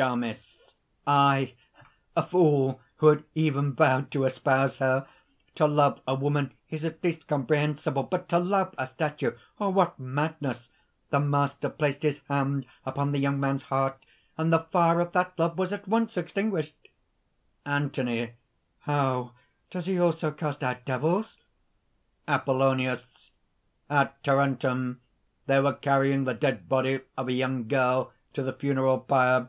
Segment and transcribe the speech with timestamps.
[0.00, 0.76] DAMIS.
[1.08, 1.54] "Aye!
[2.14, 5.08] a fool who had even vowed to espouse her!
[5.56, 10.70] To love a woman is at least comprehensible; but to love a statue what madness!
[11.10, 14.06] The Master placed his hand upon the young man's heart;
[14.36, 16.76] and the fire of that love was at once extinguished."
[17.66, 18.34] ANTHONY.
[18.82, 19.32] "How!
[19.68, 21.38] does he also cast out devils?"
[22.28, 23.32] APOLLONIUS.
[23.90, 25.00] "At Tarentum
[25.46, 29.48] they were carrying the dead body of a young girl to the funeral pyre."